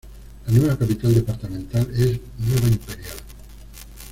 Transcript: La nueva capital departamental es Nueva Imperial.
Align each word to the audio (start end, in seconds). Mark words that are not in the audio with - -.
La 0.47 0.53
nueva 0.53 0.79
capital 0.79 1.13
departamental 1.13 1.87
es 1.93 2.19
Nueva 2.39 2.67
Imperial. 2.69 3.17